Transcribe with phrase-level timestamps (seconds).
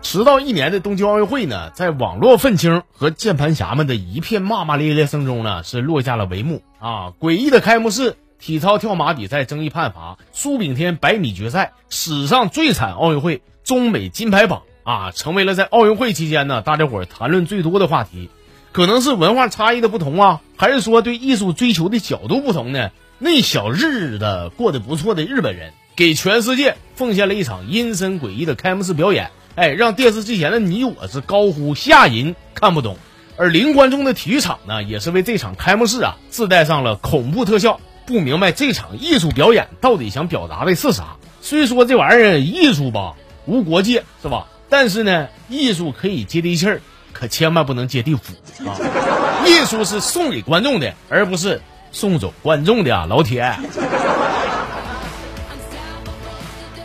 [0.00, 7.12] 迟到一年的东京奥运会呢，在网络愤青和键盘侠们的一片骂骂咧咧声中呢，是落下了帷幕啊！
[7.20, 18.30] 诡异的开幕式，体操跳马比赛争议判罚，苏炳添百米决赛，史上最惨奥运会，中美金牌榜啊，成为了在奥运会期间呢，大家伙儿谈论最多的话题。
[18.72, 22.90] 可能是文化差异的不同啊，还是说对艺术追求的角度不同呢？
[23.20, 32.96] 那小日子过得不错的日本人，给全世界奉献了一场阴森诡异的开幕式表演，哎，让电视机前的你我是高呼吓人，看不懂。
[33.36, 37.80] 而零观众的体育场呢，也是为这场开幕式啊自带上了恐怖特效。
[38.06, 41.16] 不明白这场艺术表演到底想表达的是啥？
[41.42, 43.14] 虽说这玩意儿艺术吧
[43.46, 44.46] 无国界是吧？
[44.68, 46.80] 但是呢，艺术可以接地气儿，
[47.12, 48.34] 可千万不能接地府
[48.68, 48.78] 啊！
[49.46, 51.60] 艺术是送给观众的，而不是
[51.92, 53.54] 送走观众的啊，老铁。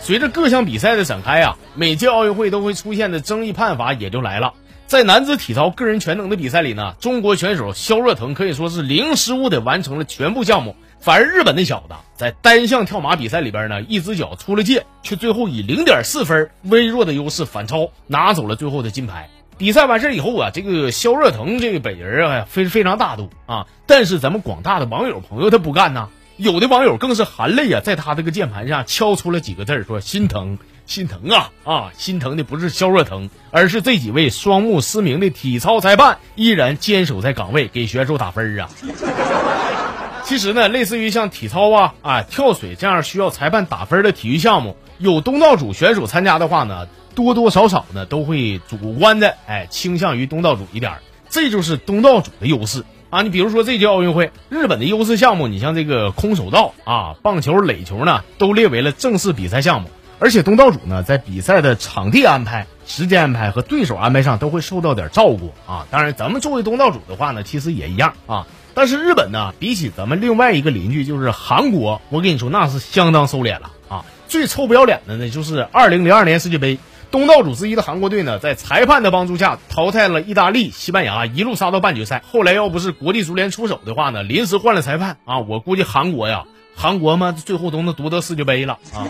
[0.00, 4.54] 随着各项比赛的展开啊，每届奥运会都会出现的争议判罚也就来了。
[4.86, 10.74] 在男子体操个人全能的比赛里呢，中国选手肖若腾可以说是零失误的完成了全部项目。
[10.98, 19.30] 反而日本那小子在单项跳马比赛里边呢，一只脚出了界，却最后以零点四分微弱的优势反超，拿走了最后的金牌。
[19.60, 26.08] 比赛完事以后啊，这个肖若腾这个本人啊，非非常大度啊，但是咱们广大的网友朋友他不干呐，
[26.38, 38.66] 有的网友更是含泪啊，在他这个键盘上敲出了几个字，说心疼心疼啊啊，心疼的不是肖若腾，而是这几位双目失明的体操裁判依然坚守在岗位，给选手打分啊。
[40.30, 46.86] 其实呢，类似于像体操啊、啊跳水这样需要裁判打分的体育项目，有东道主选手参加的话呢，
[47.16, 50.98] 多多少少呢都会主观的哎倾向于东道主一点，
[51.30, 53.22] 这就是东道主的优势啊。
[53.22, 65.88] 你比如说这届奥运会，日本的优势项目，你像这个空手道啊、棒球、垒球呢，都列为了正式比赛项目，而且东道主呢在比赛的场地安排、时间安排和对手安排上都会受到点照顾啊。
[65.90, 68.46] 当然，咱们作为东道主的话呢，其实也一样啊。
[68.74, 74.04] 但是日本呢，比起咱们另外一个邻居就是韩国，我跟你说那是相当收敛了啊！
[74.28, 76.78] 最臭不要脸的呢，就是二零零二年世界杯，
[77.10, 82.22] 东道主之一的韩国队呢，在裁判的帮助下淘汰了意大利、西班牙，一路杀到半决赛。
[82.30, 86.44] 后来要不是国际足联出手的话呢，临时换了裁判啊，我估计韩国呀，
[86.76, 89.06] 韩国嘛，最后都能夺得世界杯了啊！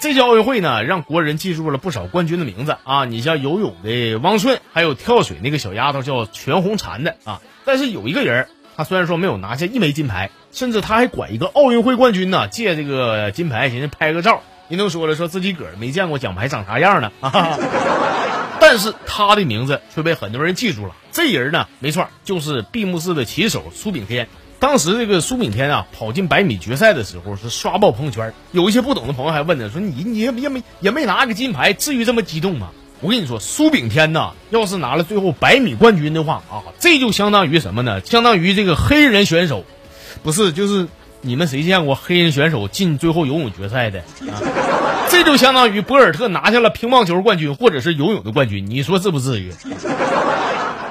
[0.00, 3.04] 这届奥运会呢，让国人记住了不少冠军的名字啊！
[3.04, 7.42] 你像游泳的汪顺，还有跳水那个小丫头叫全红婵的啊。
[7.66, 14.40] 但是有一个人，他虽然说没有拿下一枚金牌，甚至他还管一个奥运会冠军呢借这个金牌，寻思拍个照。
[14.70, 17.58] 人都说了，说自己个儿没见过奖牌长啥样呢啊！
[18.58, 20.94] 但是他的名字却被很多人记住了。
[21.12, 24.28] 这人呢，没错，就是闭幕式的旗手苏炳添。
[24.60, 32.68] 当时这个苏炳添啊，跑进百米决赛的时候是刷爆朋友圈，有一些不懂的朋友还问呢，说你你也没也没拿个金牌，至于这么激动吗？
[33.00, 38.02] 我跟你说，苏炳添呐，要是拿了最后百米冠军的话啊，这就相当于什么呢？
[38.04, 39.64] 相当于这个黑人选手，
[40.22, 40.86] 不是就是
[41.22, 44.00] 你们谁见过黑人选手进最后游泳决赛的
[44.30, 44.36] 啊？
[45.08, 49.54] 这就相当于博尔特拿下了乒乓球冠军或者是游泳的冠军，你说至不至于？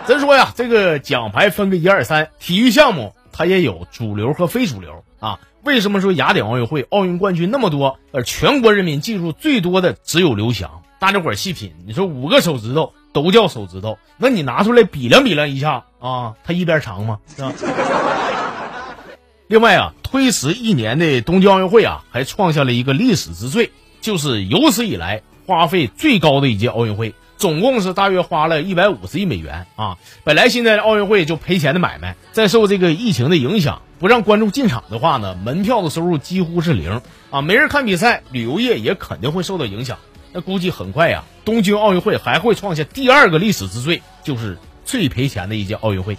[0.08, 3.14] 咱说呀，这个奖牌分个一二三，体育项目。
[3.40, 5.40] 它也有主流和非主流啊。
[5.64, 10.82] 为什么说雅典奥运会奥运冠军那么多，而全国人民记住最多的只有刘翔？
[11.00, 17.20] 大家伙细品，你说五个手指头都叫手指头，那你拿出来比量比量一下啊，它一边长吗？
[17.34, 17.54] 是吧？
[19.48, 27.16] 另外啊，推迟一年的东京奥运会啊，还创下了一个历史之最，就是有史以来花费最高的一届奥运会。
[27.40, 29.98] 总共是大约花了一百五十亿美元啊！
[30.26, 37.02] 本来现在奥运会就赔钱的买卖，再受这个疫情的影响，不让观众进场的话呢，门票的收入几乎是零
[37.32, 37.42] 啊！
[37.42, 39.98] 没人看比赛，旅游业也肯定会受到影响。
[40.34, 46.18] 那估计很快呀，东京奥运会还会创下第二个历史之最，就是最赔钱的一届奥运会。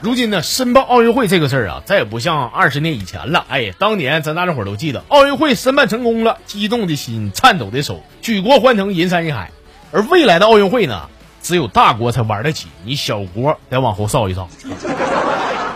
[0.00, 3.44] 如今呢，申办奥运会这个事儿啊，再也不像二十年以前了。
[3.48, 9.50] 哎，当年咱大家伙都记得，奥运会申办成功了，激动的心，颤抖的手，举国欢腾，人山人海。
[9.90, 11.08] 而未来的奥运会呢，
[11.42, 14.48] 只有大国才玩得起，你小国得往后扫一扫。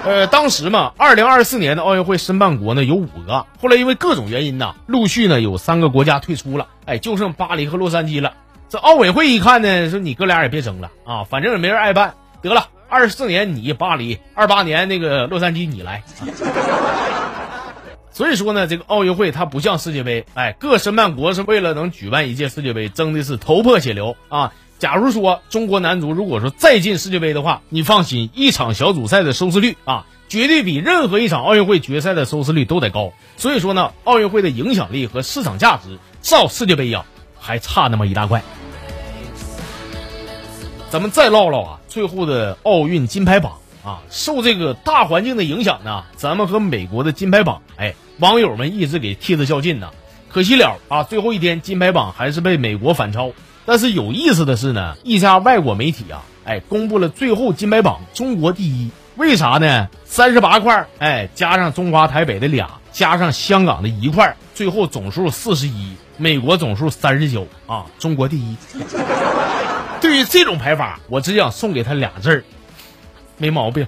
[0.05, 8.35] 呃，当时嘛，二零二四年的奥运会申办国呢有五个，后来因为各种原因呢，陆续呢有三个国家退出了，哎，就剩巴黎和洛杉矶了。
[8.69, 12.69] 这奥委会一看呢，说你哥俩也别争了啊，反正也没人爱办，得了。
[12.93, 16.05] 二四年你巴黎，二八年那个洛杉矶你来。
[18.13, 24.53] 所以说呢，这个奥运会它不像世界杯，哎，各申办国是为了能举办一届世界杯，争的是头破血流啊。
[24.79, 33.15] 假如说中国男足如果说再进世界杯的话，你放心，一场小组赛的收视率啊，绝对比任何一场奥运会决赛的收视率都得高。
[33.39, 37.07] 所以说呢，奥运会的影响力和市场价值，照世界杯呀，
[37.41, 38.43] 还差那么一大块。
[40.91, 43.53] 咱们再唠唠啊，最后的奥运金牌榜
[43.85, 49.91] 啊，受这个大环境的影响呢，咱们和美国的金牌榜，哎，网友们一直给替着较劲呢。
[50.31, 53.31] 可惜了啊，最后一天金牌榜还是被美国反超。
[53.67, 58.91] 但是有意思的是呢，一家外国媒体啊，哎，公布了最后金牌榜，中国第一。
[59.17, 59.87] 为啥呢？
[60.07, 68.57] 三十八块，哎，加上中华台北的俩，加上香港的一块，最后总数四十一，美国总数三十九啊，中国第一。
[70.03, 72.45] 对于这种排法，我只想送给他俩字儿，
[73.39, 73.87] 没毛病，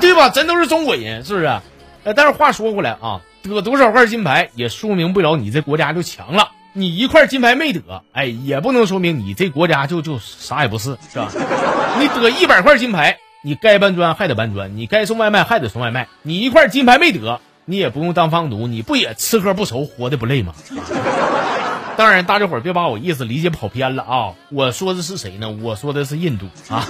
[0.00, 0.30] 对吧？
[0.30, 1.46] 咱都是中国人，是不是？
[2.02, 6.48] 呃，但是话说回来啊，得多少块金牌也说明不了你这国家就强了。
[6.72, 11.30] 你一块金牌没得，哎，也不能说明你这国家就就啥也不是，是吧？
[12.00, 16.08] 你得一百块金牌，你该搬砖还得搬砖，你该送外卖还得送外卖。
[16.22, 20.52] 你一块金牌没得，你也不用当房奴，你不也吃喝不愁，活的不累吗？
[21.98, 24.34] 当然，大家伙儿别把我意思理解跑偏了啊！
[24.50, 25.50] 我说的是谁呢？
[25.62, 26.84] 我说的是印度啊！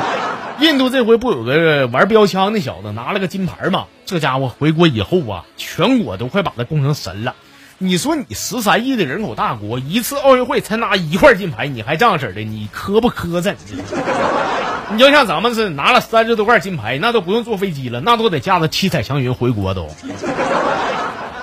[0.60, 3.86] 印度这回不有个玩标枪那小子拿了个金牌吗？
[4.04, 7.34] 这家伙回国以后啊，全国都快把他供成神了。
[7.78, 13.54] 你说你十三亿的人口大国，一次奥运会才拿一块金牌，你还这样式的，你磕不磕碜？
[14.94, 19.88] 你要像咱们是拿了三十多块金牌，那都不用坐飞机了，那都得驾着七彩祥云回国都。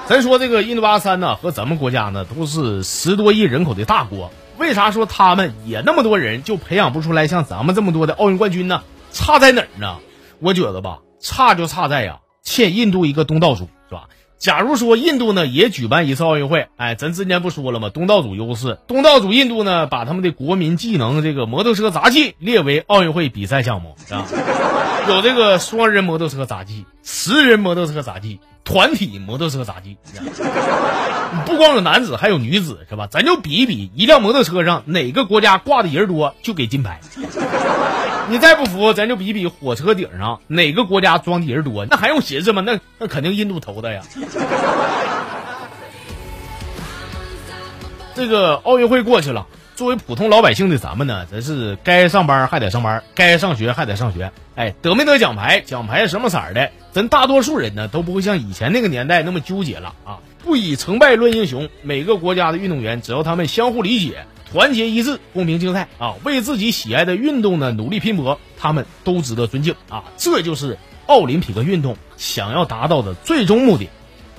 [0.09, 8.81] 咱说这个印度巴三呢，和咱们国家呢都是十多亿人口的大国，为啥说他们也那么多人就培养不出来像咱们这么多的奥运冠军呢？
[9.11, 9.97] 差在哪儿呢？
[10.39, 14.05] 我觉得吧，差就差在呀，欠印度一个东道主，是吧？
[14.39, 17.91] 假如说印度呢也举办一次奥运会，哎，咱之前不说了吗？
[17.91, 24.25] 东道主优势，东道主印度呢把他们的国民技能这个摩托车杂技列为奥运会比赛项目，是吧？
[25.07, 28.39] 有这个双人摩托车杂技、十人摩托车杂技。
[28.69, 29.97] 团体摩托车杂技，
[31.43, 33.07] 不光有男子，还有女子，是吧？
[33.09, 36.99] 咱就比一比，一辆摩托车上哪个国家挂的人多，就给金牌。
[38.29, 42.61] 你再不服，咱就比比火车顶上哪个国家装的人多，那还用寻思吗？
[42.63, 44.03] 那那肯定印度投的呀。
[48.13, 49.47] 这个奥运会过去了。
[49.75, 54.31] 作为普通老百姓的咱们呢，咱是该上班还得上班，该上学还得上学。
[54.55, 60.19] 哎，得没得奖牌，奖牌什么色儿的，咱大多数人呢都不会像以前那个年代那么纠结了啊！
[60.43, 70.03] 不以成败论英雄，每个国家的运动员只要他们相互理解、团结一致、公平竞赛啊，为自己喜爱的运动呢努力拼搏，他们都值得尊敬啊！
[70.17, 73.87] 这就是奥林匹克运动想要达到的最终目的。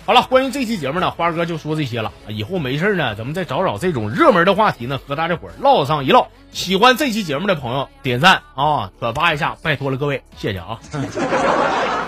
[0.07, 2.11] 好了，关于这期节目呢，花哥就说这些了。
[2.27, 6.27] 以后没事呢，咱们再找找这种热门的话题呢，和大家伙唠上一唠。
[6.51, 10.81] 喜欢这期节目的朋友，点赞啊，转发一下，拜托了各位，谢谢啊。